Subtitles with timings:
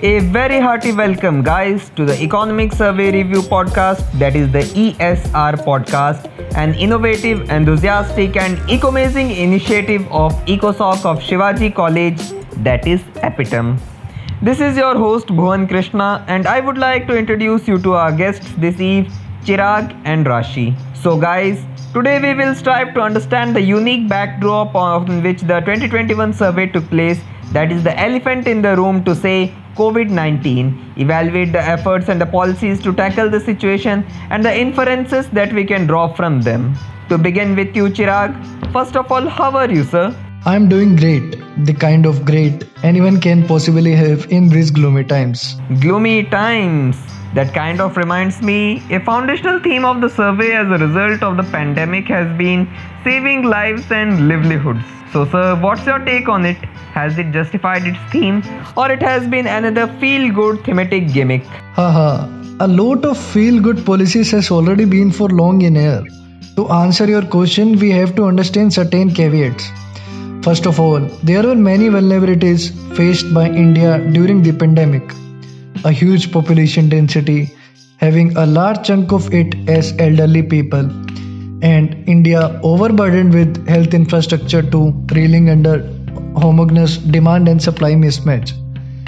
[0.00, 5.54] A very hearty welcome, guys, to the Economic Survey Review podcast, that is the ESR
[5.64, 12.20] podcast, an innovative, enthusiastic, and eco-amazing initiative of EcoSoc of Shivaji College,
[12.62, 13.80] that is Epitom.
[14.42, 18.12] This is your host Bhuvan Krishna, and I would like to introduce you to our
[18.12, 19.10] guests this eve,
[19.44, 20.76] Chirag and Rashi.
[20.94, 21.64] So, guys,
[21.96, 26.86] today we will strive to understand the unique backdrop on which the 2021 survey took
[26.90, 27.18] place,
[27.52, 32.20] that is the elephant in the room to say COVID 19, evaluate the efforts and
[32.20, 36.76] the policies to tackle the situation and the inferences that we can draw from them.
[37.08, 38.36] To begin with you, Chirag,
[38.74, 40.14] first of all, how are you, sir?
[40.48, 45.56] I'm doing great, the kind of great anyone can possibly have in these gloomy times.
[45.80, 46.96] Gloomy times.
[47.34, 51.36] That kind of reminds me, a foundational theme of the survey as a result of
[51.36, 52.68] the pandemic has been
[53.02, 54.84] saving lives and livelihoods.
[55.12, 56.58] So, sir, what's your take on it?
[56.94, 58.44] Has it justified its theme,
[58.76, 61.42] or it has been another feel good thematic gimmick?
[61.74, 62.28] Haha,
[62.60, 66.04] a lot of feel good policies has already been for long in air.
[66.54, 69.72] To answer your question, we have to understand certain caveats.
[70.46, 72.64] First of all, there were many vulnerabilities
[72.96, 75.02] faced by India during the pandemic.
[75.84, 77.50] A huge population density,
[77.96, 80.88] having a large chunk of it as elderly people,
[81.62, 85.78] and India overburdened with health infrastructure to reeling under
[86.36, 88.52] homogeneous demand and supply mismatch.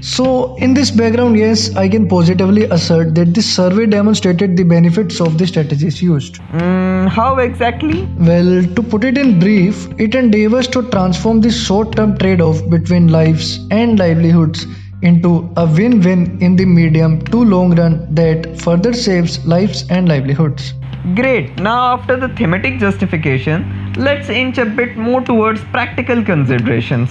[0.00, 5.20] So, in this background, yes, I can positively assert that this survey demonstrated the benefits
[5.20, 6.36] of the strategies used.
[6.52, 8.04] Mm, how exactly?
[8.18, 12.66] Well, to put it in brief, it endeavors to transform the short term trade off
[12.70, 14.66] between lives and livelihoods
[15.02, 20.08] into a win win in the medium to long run that further saves lives and
[20.08, 20.74] livelihoods.
[21.14, 21.56] Great.
[21.58, 27.10] Now, after the thematic justification, let's inch a bit more towards practical considerations.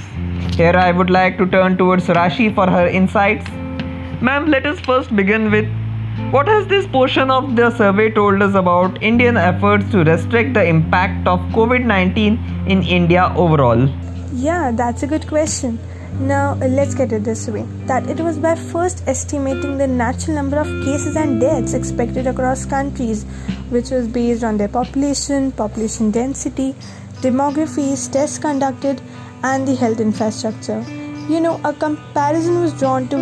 [0.55, 3.49] Here, I would like to turn towards Rashi for her insights.
[4.21, 5.67] Ma'am, let us first begin with
[6.31, 10.63] what has this portion of the survey told us about Indian efforts to restrict the
[10.63, 13.89] impact of COVID 19 in India overall?
[14.33, 15.79] Yeah, that's a good question.
[16.19, 20.57] Now, let's get it this way that it was by first estimating the natural number
[20.57, 23.23] of cases and deaths expected across countries,
[23.69, 26.75] which was based on their population, population density,
[27.21, 29.01] demographies, tests conducted,
[29.43, 30.81] and the health infrastructure.
[31.29, 33.17] You know, a comparison was drawn to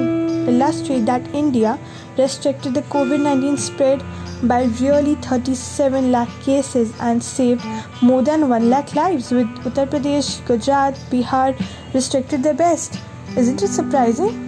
[0.50, 1.78] illustrate that India
[2.18, 4.02] restricted the COVID 19 spread
[4.44, 7.64] by really 37 lakh cases and saved
[8.02, 11.56] more than 1 lakh lives, with Uttar Pradesh, Gujarat, Bihar
[11.94, 13.00] restricted the best.
[13.36, 14.44] Isn't it surprising?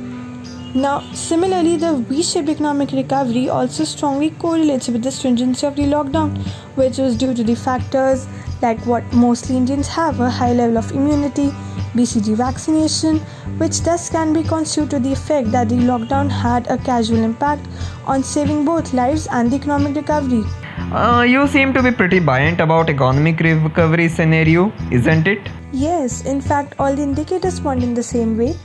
[0.76, 5.84] Now, similarly, the V shaped economic recovery also strongly correlates with the stringency of the
[5.84, 6.38] lockdown,
[6.76, 8.28] which was due to the factors
[8.62, 11.50] like what mostly Indians have a high level of immunity,
[11.94, 13.20] BCG vaccination,
[13.58, 17.68] which thus can be construed to the effect that the lockdown had a casual impact
[18.06, 20.44] on saving both lives and the economic recovery.
[20.92, 25.50] Uh, you seem to be pretty buoyant about economic recovery scenario, isn't it?
[25.72, 28.56] Yes, in fact, all the indicators point in the same way.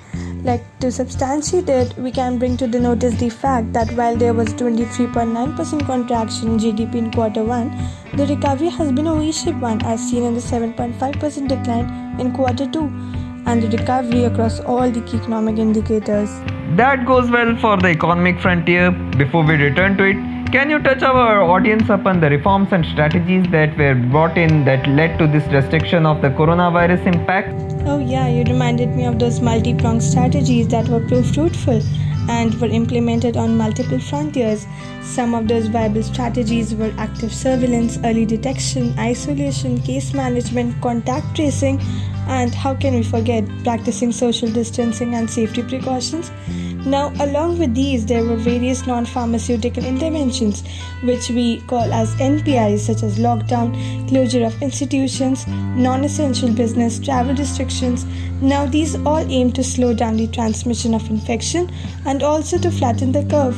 [0.45, 4.35] Like to substantiate it, we can bring to the notice the fact that while there
[4.35, 7.71] was 23.9% contraction in GDP in quarter 1,
[8.17, 12.71] the recovery has been a V-shaped one as seen in the 7.5% decline in quarter
[12.71, 12.79] 2
[13.47, 16.29] and the recovery across all the key economic indicators.
[16.77, 18.91] That goes well for the economic frontier.
[19.17, 23.45] Before we return to it, can you touch our audience upon the reforms and strategies
[23.51, 27.49] that were brought in that led to this restriction of the coronavirus impact?
[27.89, 31.83] Oh, yeah, you reminded me of those multi pronged strategies that were proved fruitful
[32.31, 34.65] and were implemented on multiple frontiers.
[35.03, 41.81] Some of those viable strategies were active surveillance, early detection, isolation, case management, contact tracing,
[42.29, 46.31] and how can we forget practicing social distancing and safety precautions?
[46.87, 50.63] Now, along with these, there were various non pharmaceutical interventions,
[51.03, 53.73] which we call as NPIs, such as lockdown,
[54.09, 58.05] closure of institutions, non essential business, travel restrictions.
[58.43, 61.71] Now, these all aim to slow down the transmission of infection
[62.05, 63.57] and also to flatten the curve.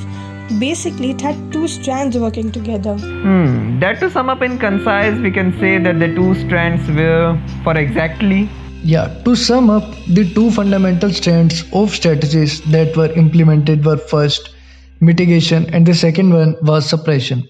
[0.60, 2.96] Basically, it had two strands working together.
[2.96, 7.36] Hmm, that to sum up in concise, we can say that the two strands were
[7.64, 8.48] for exactly
[8.86, 14.50] yeah, to sum up, the two fundamental strands of strategies that were implemented were first,
[15.00, 17.42] mitigation, and the second one was suppression.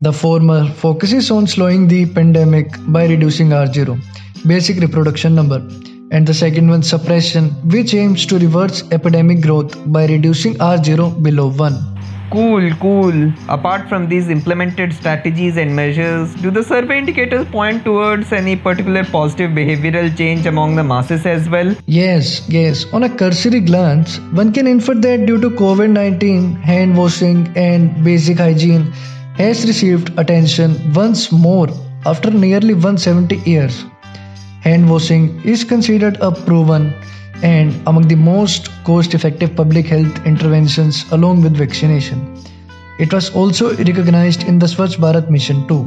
[0.00, 4.00] The former focuses on slowing the pandemic by reducing R0,
[4.46, 5.58] basic reproduction number,
[6.12, 11.50] and the second one, suppression, which aims to reverse epidemic growth by reducing R0 below
[11.50, 11.95] 1.
[12.30, 13.32] Cool, cool.
[13.48, 19.04] Apart from these implemented strategies and measures, do the survey indicators point towards any particular
[19.04, 21.74] positive behavioral change among the masses as well?
[21.86, 22.84] Yes, yes.
[22.92, 28.04] On a cursory glance, one can infer that due to COVID 19, hand washing and
[28.04, 28.92] basic hygiene
[29.36, 31.68] has received attention once more
[32.04, 33.84] after nearly 170 years.
[34.62, 36.92] Hand washing is considered a proven
[37.42, 42.36] and among the most cost effective public health interventions along with vaccination.
[42.98, 45.84] It was also recognized in the Swachh Bharat mission too.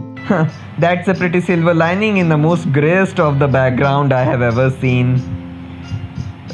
[0.77, 4.69] That's a pretty silver lining in the most grayest of the background I have ever
[4.69, 5.48] seen.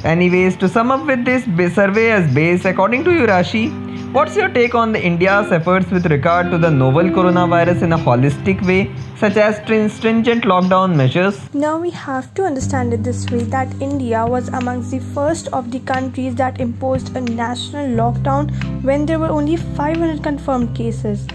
[0.03, 1.43] Anyways, to sum up with this
[1.73, 3.71] survey as base, according to you, Rashi,
[4.13, 7.97] what's your take on the India's efforts with regard to the novel coronavirus in a
[7.97, 9.55] holistic way, such as
[9.95, 11.39] stringent lockdown measures?
[11.53, 15.71] Now we have to understand it this way that India was amongst the first of
[15.71, 18.51] the countries that imposed a national lockdown
[18.83, 21.27] when there were only 500 confirmed cases.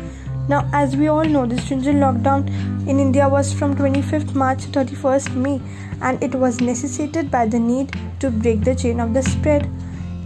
[0.49, 4.69] Now, as we all know, the stringent lockdown in India was from 25th March to
[4.71, 5.61] 31st May,
[6.03, 9.71] and it was necessitated by the need to break the chain of the spread.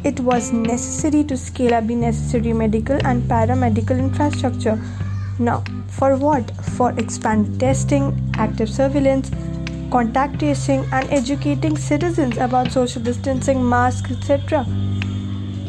[0.02, 4.80] It was necessary to scale up the necessary medical and paramedical infrastructure.
[5.38, 6.50] Now, for what?
[6.76, 9.30] For expanded testing, active surveillance,
[9.90, 14.64] contact tracing, and educating citizens about social distancing, masks, etc.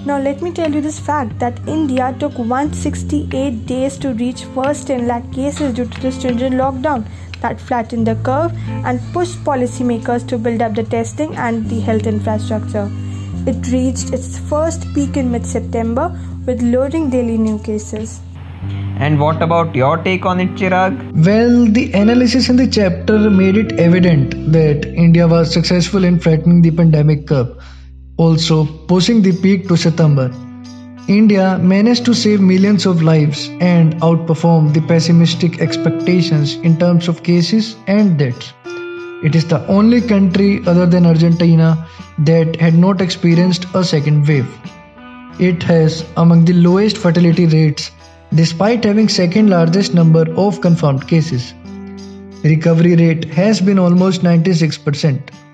[0.06, 4.86] Now, let me tell you this fact that India took 168 days to reach first
[4.86, 7.08] 10 lakh cases due to the stringent lockdown
[7.42, 8.54] that flattened the curve
[8.86, 12.88] and pushed policymakers to build up the testing and the health infrastructure.
[13.48, 16.16] It reached its first peak in mid September
[16.46, 18.20] with loading daily new cases.
[18.98, 21.00] And what about your take on it, Chirag?
[21.26, 26.62] Well, the analysis in the chapter made it evident that India was successful in flattening
[26.62, 27.58] the pandemic curve,
[28.18, 30.32] also pushing the peak to September.
[31.08, 37.22] India managed to save millions of lives and outperform the pessimistic expectations in terms of
[37.24, 38.54] cases and deaths.
[39.24, 41.88] It is the only country other than Argentina
[42.20, 44.48] that had not experienced a second wave.
[45.40, 47.92] It has among the lowest fertility rates
[48.34, 51.54] despite having second largest number of confirmed cases.
[52.44, 55.45] Recovery rate has been almost 96%.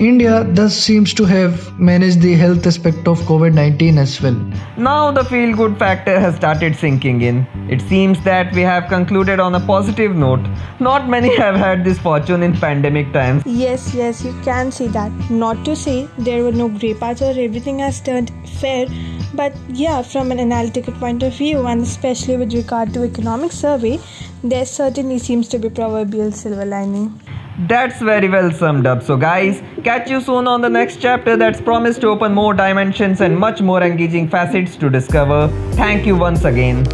[0.00, 4.34] India thus seems to have managed the health aspect of COVID-19 as well.
[4.76, 7.46] Now the feel good factor has started sinking in.
[7.70, 10.44] It seems that we have concluded on a positive note.
[10.80, 13.44] Not many have had this fortune in pandemic times.
[13.46, 15.12] Yes, yes, you can say that.
[15.30, 18.88] Not to say there were no grey parts or everything has turned fair,
[19.32, 24.00] but yeah, from an analytical point of view, and especially with regard to economic survey,
[24.42, 27.20] there certainly seems to be proverbial silver lining.
[27.56, 29.02] That's very well summed up.
[29.02, 33.20] So, guys, catch you soon on the next chapter that's promised to open more dimensions
[33.20, 35.48] and much more engaging facets to discover.
[35.74, 36.84] Thank you once again.